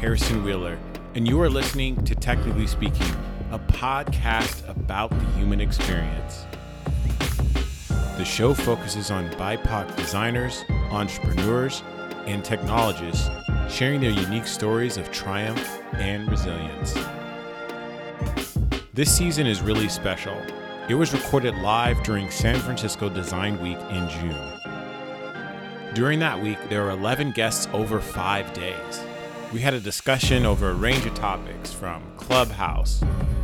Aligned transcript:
Harrison 0.00 0.42
Wheeler, 0.42 0.78
and 1.14 1.28
you 1.28 1.38
are 1.42 1.50
listening 1.50 2.02
to 2.04 2.14
Technically 2.14 2.66
Speaking, 2.66 3.14
a 3.50 3.58
podcast 3.58 4.66
about 4.66 5.10
the 5.10 5.24
human 5.32 5.60
experience. 5.60 6.46
The 8.16 8.24
show 8.24 8.54
focuses 8.54 9.10
on 9.10 9.28
BIPOC 9.32 9.94
designers, 9.96 10.64
entrepreneurs, 10.90 11.82
and 12.24 12.42
technologists 12.42 13.28
sharing 13.68 14.00
their 14.00 14.10
unique 14.10 14.46
stories 14.46 14.96
of 14.96 15.12
triumph 15.12 15.82
and 15.92 16.26
resilience. 16.30 16.94
This 18.94 19.14
season 19.14 19.46
is 19.46 19.60
really 19.60 19.90
special. 19.90 20.40
It 20.88 20.94
was 20.94 21.12
recorded 21.12 21.54
live 21.56 22.02
during 22.04 22.30
San 22.30 22.58
Francisco 22.58 23.10
Design 23.10 23.60
Week 23.60 23.78
in 23.90 24.08
June. 24.08 25.92
During 25.92 26.20
that 26.20 26.40
week, 26.40 26.58
there 26.70 26.84
were 26.84 26.90
11 26.90 27.32
guests 27.32 27.68
over 27.74 28.00
five 28.00 28.50
days. 28.54 29.04
We 29.52 29.58
had 29.58 29.74
a 29.74 29.80
discussion 29.80 30.46
over 30.46 30.70
a 30.70 30.74
range 30.74 31.04
of 31.06 31.14
topics 31.14 31.72
from 31.72 32.04
clubhouse, 32.16 33.02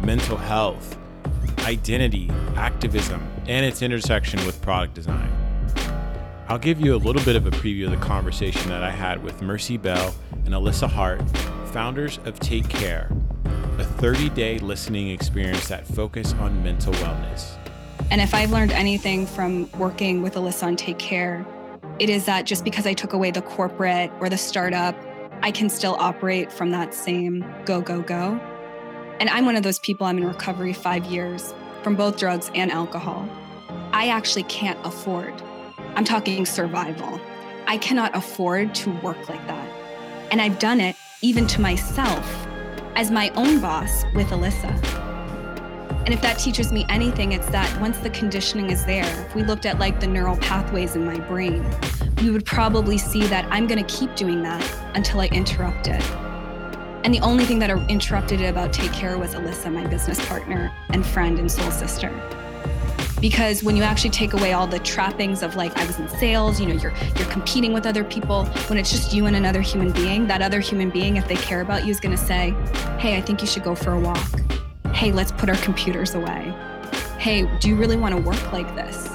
mental 0.00 0.36
health, 0.36 0.96
identity, 1.64 2.30
activism, 2.54 3.28
and 3.48 3.66
its 3.66 3.82
intersection 3.82 4.44
with 4.46 4.62
product 4.62 4.94
design. 4.94 5.28
I'll 6.46 6.58
give 6.58 6.80
you 6.80 6.94
a 6.94 6.98
little 6.98 7.22
bit 7.24 7.34
of 7.34 7.46
a 7.46 7.50
preview 7.50 7.86
of 7.86 7.90
the 7.90 7.96
conversation 7.96 8.68
that 8.68 8.84
I 8.84 8.92
had 8.92 9.24
with 9.24 9.42
Mercy 9.42 9.76
Bell 9.76 10.14
and 10.44 10.54
Alyssa 10.54 10.88
Hart, 10.88 11.20
founders 11.72 12.20
of 12.24 12.38
Take 12.38 12.68
Care, 12.68 13.10
a 13.78 13.84
30 13.84 14.28
day 14.30 14.60
listening 14.60 15.08
experience 15.08 15.66
that 15.66 15.84
focus 15.84 16.32
on 16.34 16.62
mental 16.62 16.92
wellness. 16.94 17.56
And 18.12 18.20
if 18.20 18.34
I've 18.34 18.52
learned 18.52 18.70
anything 18.70 19.26
from 19.26 19.68
working 19.72 20.22
with 20.22 20.34
Alyssa 20.34 20.62
on 20.62 20.76
Take 20.76 21.00
Care, 21.00 21.44
it 21.98 22.08
is 22.08 22.24
that 22.26 22.46
just 22.46 22.62
because 22.62 22.86
I 22.86 22.94
took 22.94 23.14
away 23.14 23.32
the 23.32 23.42
corporate 23.42 24.12
or 24.20 24.28
the 24.28 24.38
startup, 24.38 24.94
I 25.42 25.50
can 25.50 25.68
still 25.68 25.96
operate 25.98 26.52
from 26.52 26.70
that 26.72 26.94
same 26.94 27.44
go, 27.64 27.80
go, 27.80 28.02
go. 28.02 28.40
And 29.20 29.28
I'm 29.30 29.46
one 29.46 29.56
of 29.56 29.62
those 29.62 29.78
people, 29.78 30.06
I'm 30.06 30.18
in 30.18 30.26
recovery 30.26 30.72
five 30.72 31.04
years 31.06 31.54
from 31.82 31.96
both 31.96 32.18
drugs 32.18 32.50
and 32.54 32.70
alcohol. 32.70 33.28
I 33.92 34.08
actually 34.08 34.44
can't 34.44 34.78
afford, 34.84 35.34
I'm 35.94 36.04
talking 36.04 36.44
survival. 36.44 37.20
I 37.66 37.78
cannot 37.78 38.16
afford 38.16 38.74
to 38.76 38.90
work 39.00 39.28
like 39.28 39.46
that. 39.46 39.68
And 40.30 40.40
I've 40.40 40.58
done 40.58 40.80
it 40.80 40.96
even 41.22 41.46
to 41.48 41.60
myself 41.60 42.46
as 42.96 43.10
my 43.10 43.30
own 43.30 43.60
boss 43.60 44.04
with 44.14 44.28
Alyssa. 44.28 45.07
And 46.08 46.14
if 46.14 46.22
that 46.22 46.38
teaches 46.38 46.72
me 46.72 46.86
anything, 46.88 47.32
it's 47.32 47.50
that 47.50 47.70
once 47.82 47.98
the 47.98 48.08
conditioning 48.08 48.70
is 48.70 48.82
there, 48.86 49.04
if 49.26 49.34
we 49.34 49.42
looked 49.42 49.66
at 49.66 49.78
like 49.78 50.00
the 50.00 50.06
neural 50.06 50.38
pathways 50.38 50.96
in 50.96 51.04
my 51.04 51.20
brain, 51.20 51.62
we 52.22 52.30
would 52.30 52.46
probably 52.46 52.96
see 52.96 53.26
that 53.26 53.44
I'm 53.50 53.66
going 53.66 53.84
to 53.84 53.94
keep 53.94 54.16
doing 54.16 54.42
that 54.42 54.66
until 54.94 55.20
I 55.20 55.26
interrupt 55.26 55.86
it. 55.86 56.02
And 57.04 57.12
the 57.12 57.20
only 57.20 57.44
thing 57.44 57.58
that 57.58 57.68
interrupted 57.90 58.40
it 58.40 58.46
about 58.46 58.72
Take 58.72 58.90
Care 58.94 59.18
was 59.18 59.34
Alyssa, 59.34 59.70
my 59.70 59.86
business 59.86 60.24
partner 60.24 60.74
and 60.88 61.04
friend 61.04 61.38
and 61.38 61.52
soul 61.52 61.70
sister 61.70 62.10
because 63.20 63.64
when 63.64 63.76
you 63.76 63.82
actually 63.82 64.10
take 64.10 64.32
away 64.32 64.52
all 64.52 64.66
the 64.66 64.78
trappings 64.78 65.42
of 65.42 65.56
like 65.56 65.76
I 65.76 65.84
was 65.84 65.98
in 65.98 66.08
sales, 66.08 66.58
you 66.60 66.68
know, 66.68 66.74
you're 66.74 66.94
you're 67.18 67.28
competing 67.28 67.72
with 67.72 67.84
other 67.84 68.04
people. 68.04 68.44
When 68.68 68.78
it's 68.78 68.92
just 68.92 69.12
you 69.12 69.26
and 69.26 69.34
another 69.34 69.60
human 69.60 69.90
being, 69.90 70.28
that 70.28 70.40
other 70.40 70.60
human 70.60 70.88
being, 70.88 71.16
if 71.16 71.26
they 71.26 71.34
care 71.34 71.60
about 71.60 71.84
you, 71.84 71.90
is 71.90 71.98
going 71.98 72.16
to 72.16 72.24
say, 72.24 72.54
"Hey, 73.00 73.16
I 73.16 73.20
think 73.20 73.40
you 73.40 73.48
should 73.48 73.64
go 73.64 73.74
for 73.74 73.94
a 73.94 73.98
walk. 73.98 74.30
Hey, 74.98 75.12
let's 75.12 75.30
put 75.30 75.48
our 75.48 75.54
computers 75.58 76.16
away. 76.16 76.52
Hey, 77.20 77.46
do 77.60 77.68
you 77.68 77.76
really 77.76 77.96
want 77.96 78.16
to 78.16 78.20
work 78.20 78.52
like 78.52 78.74
this?" 78.74 79.06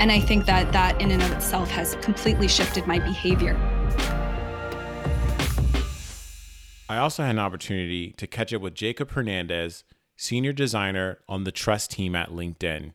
And 0.00 0.10
I 0.10 0.18
think 0.18 0.46
that 0.46 0.72
that 0.72 1.00
in 1.00 1.12
and 1.12 1.22
of 1.22 1.30
itself 1.30 1.70
has 1.70 1.94
completely 2.02 2.48
shifted 2.48 2.88
my 2.88 2.98
behavior. 2.98 3.54
I 6.88 6.98
also 6.98 7.22
had 7.22 7.30
an 7.30 7.38
opportunity 7.38 8.14
to 8.16 8.26
catch 8.26 8.52
up 8.52 8.60
with 8.60 8.74
Jacob 8.74 9.12
Hernandez, 9.12 9.84
senior 10.16 10.52
designer 10.52 11.20
on 11.28 11.44
the 11.44 11.52
trust 11.52 11.92
team 11.92 12.16
at 12.16 12.30
LinkedIn. 12.30 12.92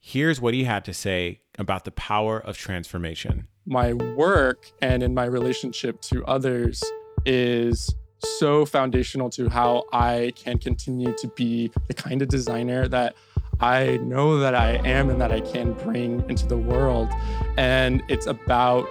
Here's 0.00 0.40
what 0.40 0.54
he 0.54 0.64
had 0.64 0.84
to 0.86 0.92
say 0.92 1.42
about 1.56 1.84
the 1.84 1.92
power 1.92 2.40
of 2.40 2.58
transformation. 2.58 3.46
My 3.64 3.92
work 3.92 4.72
and 4.82 5.04
in 5.04 5.14
my 5.14 5.26
relationship 5.26 6.00
to 6.00 6.24
others 6.24 6.82
is 7.24 7.94
so 8.18 8.64
foundational 8.64 9.30
to 9.30 9.48
how 9.48 9.84
I 9.92 10.32
can 10.36 10.58
continue 10.58 11.14
to 11.18 11.28
be 11.28 11.70
the 11.86 11.94
kind 11.94 12.22
of 12.22 12.28
designer 12.28 12.88
that 12.88 13.14
I 13.60 13.96
know 13.98 14.38
that 14.38 14.54
I 14.54 14.80
am 14.84 15.10
and 15.10 15.20
that 15.20 15.32
I 15.32 15.40
can 15.40 15.72
bring 15.72 16.24
into 16.28 16.46
the 16.46 16.56
world. 16.56 17.08
And 17.56 18.02
it's 18.08 18.26
about 18.26 18.88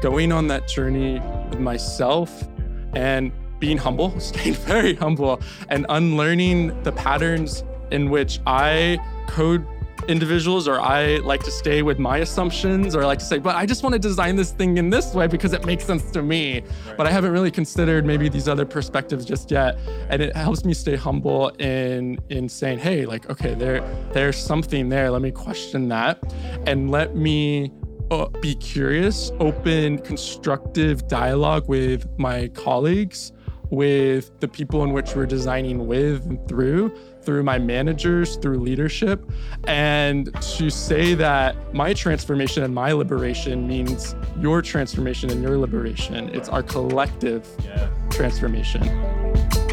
going 0.00 0.32
on 0.32 0.48
that 0.48 0.68
journey 0.68 1.20
with 1.50 1.60
myself 1.60 2.48
and 2.94 3.32
being 3.58 3.78
humble, 3.78 4.18
staying 4.20 4.54
very 4.54 4.94
humble, 4.94 5.40
and 5.68 5.86
unlearning 5.88 6.82
the 6.82 6.92
patterns 6.92 7.64
in 7.90 8.10
which 8.10 8.40
I 8.46 8.98
code 9.28 9.66
individuals 10.08 10.68
or 10.68 10.80
I 10.80 11.16
like 11.18 11.42
to 11.44 11.50
stay 11.50 11.82
with 11.82 11.98
my 11.98 12.18
assumptions 12.18 12.94
or 12.94 13.02
I 13.02 13.06
like 13.06 13.18
to 13.18 13.24
say, 13.24 13.38
but 13.38 13.56
I 13.56 13.66
just 13.66 13.82
want 13.82 13.92
to 13.94 13.98
design 13.98 14.36
this 14.36 14.52
thing 14.52 14.78
in 14.78 14.90
this 14.90 15.14
way 15.14 15.26
because 15.26 15.52
it 15.52 15.64
makes 15.64 15.84
sense 15.84 16.10
to 16.12 16.22
me. 16.22 16.60
Right. 16.60 16.96
But 16.96 17.06
I 17.06 17.10
haven't 17.10 17.32
really 17.32 17.50
considered 17.50 18.04
maybe 18.04 18.28
these 18.28 18.48
other 18.48 18.64
perspectives 18.64 19.24
just 19.24 19.50
yet. 19.50 19.78
And 20.08 20.22
it 20.22 20.34
helps 20.36 20.64
me 20.64 20.74
stay 20.74 20.96
humble 20.96 21.48
in 21.58 22.18
in 22.28 22.48
saying, 22.48 22.78
hey, 22.78 23.06
like, 23.06 23.28
okay, 23.30 23.54
there 23.54 23.80
there's 24.12 24.38
something 24.38 24.88
there. 24.88 25.10
Let 25.10 25.22
me 25.22 25.30
question 25.30 25.88
that 25.88 26.18
and 26.66 26.90
let 26.90 27.16
me 27.16 27.72
uh, 28.10 28.26
be 28.40 28.54
curious, 28.54 29.32
open, 29.40 29.98
constructive 29.98 31.08
dialogue 31.08 31.68
with 31.68 32.06
my 32.18 32.48
colleagues, 32.48 33.32
with 33.70 34.38
the 34.40 34.48
people 34.48 34.82
in 34.84 34.92
which 34.92 35.14
we're 35.14 35.26
designing 35.26 35.86
with 35.86 36.24
and 36.26 36.46
through 36.48 36.96
through 37.26 37.42
my 37.42 37.58
managers, 37.58 38.36
through 38.36 38.60
leadership. 38.60 39.28
And 39.64 40.32
to 40.40 40.70
say 40.70 41.14
that 41.14 41.74
my 41.74 41.92
transformation 41.92 42.62
and 42.62 42.72
my 42.72 42.92
liberation 42.92 43.66
means 43.66 44.14
your 44.38 44.62
transformation 44.62 45.30
and 45.30 45.42
your 45.42 45.58
liberation, 45.58 46.28
it's 46.30 46.48
our 46.48 46.62
collective 46.62 47.46
yeah. 47.64 47.88
transformation. 48.10 49.65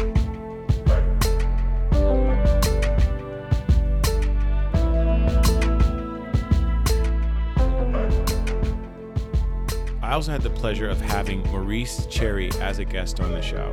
I 10.14 10.16
also 10.16 10.30
had 10.30 10.42
the 10.42 10.50
pleasure 10.50 10.88
of 10.88 11.00
having 11.00 11.42
Maurice 11.50 12.06
Cherry 12.06 12.48
as 12.60 12.78
a 12.78 12.84
guest 12.84 13.18
on 13.18 13.32
the 13.32 13.42
show. 13.42 13.72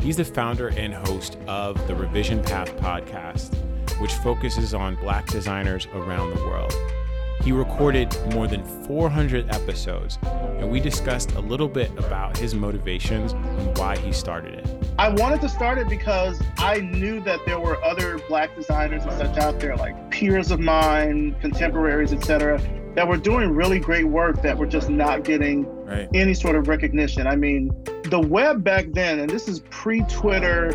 He's 0.00 0.16
the 0.16 0.24
founder 0.24 0.70
and 0.70 0.92
host 0.92 1.38
of 1.46 1.86
the 1.86 1.94
Revision 1.94 2.42
Path 2.42 2.76
podcast, 2.78 3.54
which 4.00 4.12
focuses 4.14 4.74
on 4.74 4.96
Black 4.96 5.28
designers 5.28 5.86
around 5.94 6.34
the 6.34 6.42
world. 6.42 6.74
He 7.42 7.52
recorded 7.52 8.12
more 8.34 8.48
than 8.48 8.64
400 8.88 9.48
episodes, 9.54 10.18
and 10.24 10.68
we 10.72 10.80
discussed 10.80 11.30
a 11.34 11.40
little 11.40 11.68
bit 11.68 11.96
about 11.96 12.36
his 12.36 12.52
motivations 12.52 13.32
and 13.34 13.78
why 13.78 13.96
he 13.96 14.12
started 14.12 14.54
it. 14.54 14.66
I 14.98 15.10
wanted 15.10 15.40
to 15.42 15.48
start 15.48 15.78
it 15.78 15.88
because 15.88 16.42
I 16.58 16.78
knew 16.78 17.20
that 17.20 17.38
there 17.46 17.60
were 17.60 17.80
other 17.84 18.18
Black 18.26 18.56
designers 18.56 19.04
and 19.04 19.12
such 19.12 19.38
out 19.38 19.60
there, 19.60 19.76
like 19.76 20.10
peers 20.10 20.50
of 20.50 20.58
mine, 20.58 21.36
contemporaries, 21.40 22.12
etc., 22.12 22.60
that 22.96 23.06
were 23.06 23.18
doing 23.18 23.50
really 23.50 23.78
great 23.78 24.06
work 24.06 24.42
that 24.42 24.56
were 24.56 24.66
just 24.66 24.88
not 24.88 25.22
getting 25.22 25.75
right. 25.86 26.08
any 26.14 26.34
sort 26.34 26.56
of 26.56 26.68
recognition. 26.68 27.26
I 27.26 27.36
mean, 27.36 27.70
the 28.04 28.20
web 28.20 28.64
back 28.64 28.86
then, 28.92 29.20
and 29.20 29.30
this 29.30 29.48
is 29.48 29.60
pre 29.70 30.02
Twitter, 30.02 30.72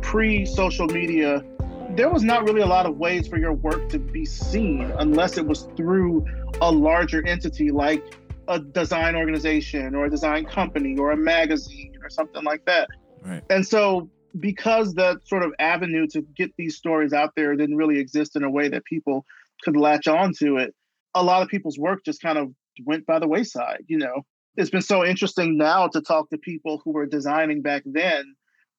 pre 0.00 0.44
social 0.44 0.86
media, 0.86 1.44
there 1.90 2.10
was 2.10 2.22
not 2.22 2.44
really 2.44 2.60
a 2.60 2.66
lot 2.66 2.86
of 2.86 2.96
ways 2.96 3.28
for 3.28 3.38
your 3.38 3.52
work 3.52 3.88
to 3.90 3.98
be 3.98 4.24
seen 4.24 4.90
unless 4.98 5.36
it 5.38 5.46
was 5.46 5.68
through 5.76 6.26
a 6.60 6.70
larger 6.70 7.24
entity 7.26 7.70
like 7.70 8.02
a 8.48 8.58
design 8.58 9.14
organization 9.14 9.94
or 9.94 10.06
a 10.06 10.10
design 10.10 10.44
company 10.44 10.96
or 10.98 11.12
a 11.12 11.16
magazine 11.16 11.94
or 12.02 12.10
something 12.10 12.42
like 12.44 12.64
that. 12.66 12.88
Right. 13.22 13.42
And 13.50 13.66
so, 13.66 14.10
because 14.38 14.94
that 14.94 15.26
sort 15.26 15.44
of 15.44 15.52
avenue 15.58 16.06
to 16.08 16.22
get 16.22 16.52
these 16.58 16.76
stories 16.76 17.12
out 17.12 17.30
there 17.36 17.54
didn't 17.54 17.76
really 17.76 18.00
exist 18.00 18.34
in 18.34 18.42
a 18.42 18.50
way 18.50 18.68
that 18.68 18.84
people 18.84 19.24
could 19.62 19.76
latch 19.76 20.08
on 20.08 20.32
to 20.40 20.56
it, 20.56 20.74
a 21.14 21.22
lot 21.22 21.42
of 21.42 21.48
people's 21.48 21.78
work 21.78 22.04
just 22.04 22.20
kind 22.20 22.36
of 22.36 22.52
went 22.84 23.06
by 23.06 23.20
the 23.20 23.28
wayside, 23.28 23.84
you 23.86 23.98
know. 23.98 24.22
It's 24.56 24.70
been 24.70 24.82
so 24.82 25.04
interesting 25.04 25.56
now 25.56 25.88
to 25.88 26.00
talk 26.00 26.30
to 26.30 26.38
people 26.38 26.80
who 26.84 26.92
were 26.92 27.06
designing 27.06 27.60
back 27.60 27.82
then 27.84 28.36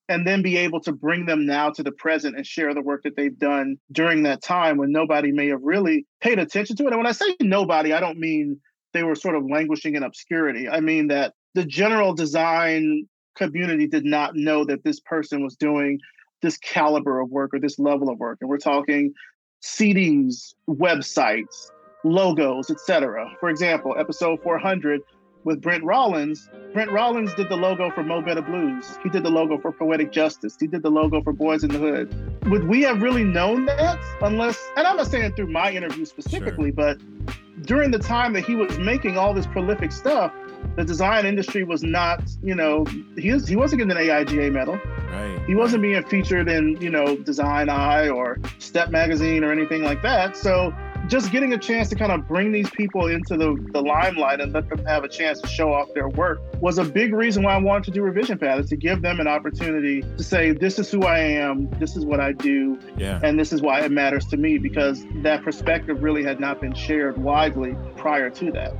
and 0.07 0.25
then 0.25 0.41
be 0.41 0.57
able 0.57 0.79
to 0.81 0.91
bring 0.91 1.25
them 1.25 1.45
now 1.45 1.71
to 1.71 1.83
the 1.83 1.91
present 1.91 2.37
and 2.37 2.45
share 2.45 2.73
the 2.73 2.81
work 2.81 3.03
that 3.03 3.15
they've 3.15 3.37
done 3.37 3.77
during 3.91 4.23
that 4.23 4.41
time 4.41 4.77
when 4.77 4.91
nobody 4.91 5.31
may 5.31 5.47
have 5.47 5.63
really 5.63 6.05
paid 6.21 6.39
attention 6.39 6.75
to 6.77 6.83
it. 6.83 6.87
And 6.87 6.97
when 6.97 7.07
I 7.07 7.11
say 7.11 7.35
nobody, 7.41 7.91
I 7.91 7.99
don't 7.99 8.19
mean 8.19 8.59
they 8.93 9.03
were 9.03 9.15
sort 9.15 9.35
of 9.35 9.49
languishing 9.49 9.95
in 9.95 10.03
obscurity. 10.03 10.69
I 10.69 10.79
mean 10.79 11.07
that 11.07 11.33
the 11.55 11.65
general 11.65 12.13
design 12.13 13.07
community 13.35 13.87
did 13.87 14.05
not 14.05 14.35
know 14.35 14.63
that 14.65 14.83
this 14.83 14.99
person 14.99 15.43
was 15.43 15.55
doing 15.55 15.99
this 16.41 16.57
caliber 16.57 17.19
of 17.19 17.29
work 17.29 17.53
or 17.53 17.59
this 17.59 17.79
level 17.79 18.09
of 18.09 18.19
work. 18.19 18.37
And 18.39 18.49
we're 18.49 18.57
talking 18.57 19.13
CDs, 19.61 20.53
websites, 20.69 21.71
logos, 22.03 22.69
etc. 22.69 23.25
For 23.39 23.49
example, 23.49 23.95
episode 23.97 24.41
400, 24.43 25.01
with 25.45 25.61
Brent 25.61 25.83
Rollins, 25.83 26.49
Brent 26.73 26.91
Rollins 26.91 27.33
did 27.35 27.47
the 27.47 27.55
logo 27.55 27.89
for 27.91 28.03
Mo 28.03 28.21
Better 28.21 28.41
Blues. 28.41 28.97
He 29.01 29.09
did 29.09 29.23
the 29.23 29.29
logo 29.29 29.57
for 29.57 29.71
Poetic 29.71 30.11
Justice. 30.11 30.57
He 30.59 30.67
did 30.67 30.83
the 30.83 30.89
logo 30.89 31.21
for 31.21 31.31
Boyz 31.31 31.63
n 31.63 31.69
the 31.69 31.77
Hood. 31.77 32.49
Would 32.49 32.67
we 32.67 32.81
have 32.81 33.01
really 33.01 33.23
known 33.23 33.65
that 33.67 33.99
unless, 34.21 34.61
and 34.75 34.85
I'm 34.85 34.97
not 34.97 35.07
saying 35.07 35.33
through 35.35 35.51
my 35.51 35.71
interview 35.71 36.03
specifically, 36.03 36.73
sure. 36.75 36.95
but 36.95 37.65
during 37.65 37.91
the 37.91 37.99
time 37.99 38.33
that 38.33 38.43
he 38.43 38.55
was 38.55 38.77
making 38.79 39.17
all 39.17 39.33
this 39.33 39.47
prolific 39.47 39.91
stuff, 39.91 40.33
the 40.75 40.83
design 40.83 41.25
industry 41.25 41.63
was 41.63 41.83
not, 41.83 42.23
you 42.43 42.55
know, 42.55 42.83
he 43.17 43.31
was 43.31 43.47
he 43.47 43.55
wasn't 43.55 43.79
getting 43.79 43.95
an 43.95 44.25
AIGA 44.25 44.51
medal. 44.51 44.79
Right. 45.11 45.43
He 45.45 45.55
wasn't 45.55 45.83
being 45.83 46.03
featured 46.05 46.49
in, 46.49 46.75
you 46.81 46.89
know, 46.89 47.15
Design 47.17 47.69
Eye 47.69 48.09
or 48.09 48.39
Step 48.57 48.89
Magazine 48.89 49.43
or 49.43 49.51
anything 49.51 49.83
like 49.83 50.01
that. 50.01 50.35
So 50.35 50.73
just 51.07 51.31
getting 51.31 51.53
a 51.53 51.57
chance 51.57 51.89
to 51.89 51.95
kind 51.95 52.11
of 52.11 52.27
bring 52.27 52.51
these 52.51 52.69
people 52.71 53.07
into 53.07 53.37
the, 53.37 53.55
the 53.71 53.81
limelight 53.81 54.41
and 54.41 54.53
let 54.53 54.67
them 54.69 54.83
have 54.85 55.03
a 55.03 55.07
chance 55.07 55.39
to 55.41 55.47
show 55.47 55.71
off 55.73 55.93
their 55.93 56.09
work 56.09 56.39
was 56.61 56.77
a 56.77 56.83
big 56.83 57.13
reason 57.13 57.43
why 57.43 57.53
I 57.53 57.57
wanted 57.57 57.85
to 57.85 57.91
do 57.91 58.01
Revision 58.01 58.37
Path 58.37 58.59
is 58.59 58.69
to 58.69 58.75
give 58.75 59.01
them 59.01 59.19
an 59.19 59.27
opportunity 59.27 60.01
to 60.01 60.23
say, 60.23 60.51
this 60.51 60.79
is 60.79 60.89
who 60.89 61.03
I 61.03 61.19
am, 61.19 61.69
this 61.79 61.95
is 61.95 62.05
what 62.05 62.19
I 62.19 62.31
do, 62.31 62.79
yeah. 62.97 63.19
and 63.23 63.39
this 63.39 63.53
is 63.53 63.61
why 63.61 63.81
it 63.81 63.91
matters 63.91 64.25
to 64.27 64.37
me 64.37 64.57
because 64.57 65.05
that 65.17 65.43
perspective 65.43 66.01
really 66.01 66.23
had 66.23 66.39
not 66.39 66.59
been 66.59 66.73
shared 66.73 67.17
widely 67.17 67.75
prior 67.95 68.29
to 68.31 68.51
that. 68.51 68.73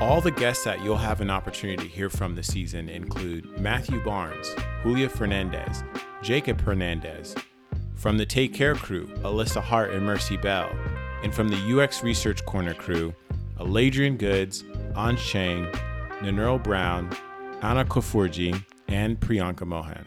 All 0.00 0.20
the 0.20 0.30
guests 0.30 0.62
that 0.62 0.80
you'll 0.84 0.96
have 0.96 1.20
an 1.20 1.28
opportunity 1.28 1.82
to 1.82 1.88
hear 1.88 2.08
from 2.08 2.36
this 2.36 2.46
season 2.46 2.88
include 2.88 3.58
Mathew 3.58 4.00
Barnes, 4.04 4.54
Julia 4.84 5.08
Fernandez, 5.08 5.82
Jacob 6.22 6.60
Hernandez, 6.60 7.34
from 7.96 8.16
the 8.16 8.24
Take 8.24 8.54
Care 8.54 8.76
crew, 8.76 9.08
Alyssa 9.22 9.60
Hart 9.60 9.90
and 9.90 10.06
Mercy 10.06 10.36
Bell, 10.36 10.70
and 11.24 11.34
from 11.34 11.48
the 11.48 11.56
UX 11.76 12.04
Research 12.04 12.44
Corner 12.44 12.74
crew, 12.74 13.12
Aladrian 13.58 14.16
Goods, 14.16 14.62
Anj 14.92 15.18
Cheng, 15.18 15.64
Nannearl 16.20 16.62
Brown, 16.62 17.10
Anna 17.60 17.84
Kuforiji, 17.84 18.64
and 18.86 19.18
Priyanka 19.18 19.66
Mohan. 19.66 20.06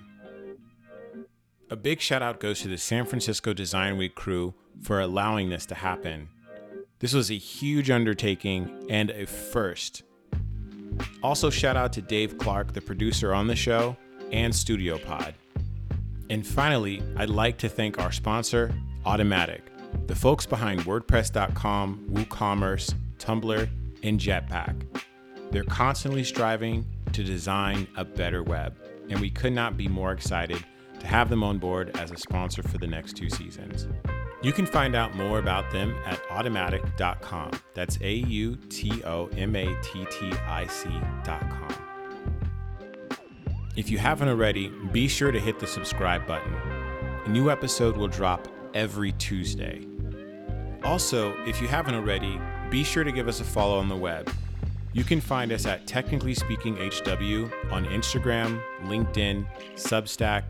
A 1.69 1.75
big 1.75 1.99
shout 1.99 2.21
out 2.21 2.39
goes 2.39 2.61
to 2.61 2.69
the 2.69 2.77
San 2.77 3.05
Francisco 3.05 3.51
Design 3.51 3.97
Week 3.97 4.15
crew 4.15 4.53
for 4.81 5.01
allowing 5.01 5.49
this 5.49 5.65
to 5.65 5.75
happen 5.75 6.29
this 7.01 7.13
was 7.13 7.31
a 7.31 7.37
huge 7.37 7.89
undertaking 7.89 8.85
and 8.89 9.09
a 9.09 9.25
first. 9.25 10.03
Also, 11.23 11.49
shout 11.49 11.75
out 11.75 11.91
to 11.93 12.01
Dave 12.01 12.37
Clark, 12.37 12.73
the 12.73 12.81
producer 12.81 13.33
on 13.33 13.47
the 13.47 13.55
show, 13.55 13.97
and 14.31 14.53
Studio 14.55 14.97
Pod. 14.97 15.33
And 16.29 16.45
finally, 16.45 17.03
I'd 17.17 17.29
like 17.29 17.57
to 17.57 17.69
thank 17.69 17.99
our 17.99 18.11
sponsor, 18.11 18.73
Automattic, 19.05 19.61
the 20.07 20.15
folks 20.15 20.45
behind 20.45 20.81
WordPress.com, 20.81 22.07
WooCommerce, 22.11 22.93
Tumblr, 23.17 23.69
and 24.03 24.19
Jetpack. 24.19 24.85
They're 25.49 25.63
constantly 25.63 26.23
striving 26.23 26.85
to 27.13 27.23
design 27.23 27.87
a 27.97 28.05
better 28.05 28.43
web, 28.43 28.77
and 29.09 29.19
we 29.19 29.29
could 29.29 29.53
not 29.53 29.75
be 29.75 29.87
more 29.87 30.11
excited 30.11 30.63
to 30.99 31.07
have 31.07 31.29
them 31.29 31.43
on 31.43 31.57
board 31.57 31.97
as 31.97 32.11
a 32.11 32.17
sponsor 32.17 32.61
for 32.61 32.77
the 32.77 32.87
next 32.87 33.17
two 33.17 33.29
seasons. 33.29 33.87
You 34.41 34.51
can 34.51 34.65
find 34.65 34.95
out 34.95 35.15
more 35.15 35.37
about 35.37 35.69
them 35.71 35.95
at 36.05 36.21
automattic.com. 36.29 37.51
That's 37.75 37.99
A 38.01 38.13
U 38.13 38.55
T 38.69 39.03
O 39.03 39.27
M 39.37 39.55
A 39.55 39.67
T 39.83 40.05
T 40.09 40.31
I 40.31 40.65
C.com. 40.67 41.75
If 43.75 43.89
you 43.89 43.97
haven't 43.99 44.27
already, 44.27 44.69
be 44.91 45.07
sure 45.07 45.31
to 45.31 45.39
hit 45.39 45.59
the 45.59 45.67
subscribe 45.67 46.27
button. 46.27 46.53
A 47.25 47.29
new 47.29 47.51
episode 47.51 47.95
will 47.95 48.07
drop 48.07 48.47
every 48.73 49.11
Tuesday. 49.13 49.85
Also, 50.83 51.35
if 51.45 51.61
you 51.61 51.67
haven't 51.67 51.93
already, 51.93 52.41
be 52.69 52.83
sure 52.83 53.03
to 53.03 53.11
give 53.11 53.27
us 53.27 53.41
a 53.41 53.43
follow 53.43 53.77
on 53.77 53.89
the 53.89 53.95
web. 53.95 54.27
You 54.93 55.03
can 55.03 55.21
find 55.21 55.51
us 55.51 55.67
at 55.67 55.85
Technically 55.87 56.33
Speaking 56.33 56.75
HW 56.75 57.49
on 57.71 57.85
Instagram, 57.85 58.59
LinkedIn, 58.83 59.45
Substack, 59.75 60.43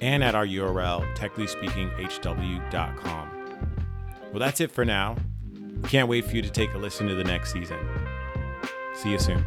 and 0.00 0.24
at 0.24 0.34
our 0.34 0.46
URL, 0.46 1.04
technicallyspeakinghw.com. 1.14 3.33
Well, 4.34 4.40
that's 4.40 4.60
it 4.60 4.72
for 4.72 4.84
now. 4.84 5.14
Can't 5.84 6.08
wait 6.08 6.24
for 6.24 6.34
you 6.34 6.42
to 6.42 6.50
take 6.50 6.74
a 6.74 6.76
listen 6.76 7.06
to 7.06 7.14
the 7.14 7.22
next 7.22 7.52
season. 7.52 7.78
See 8.96 9.12
you 9.12 9.18
soon. 9.20 9.44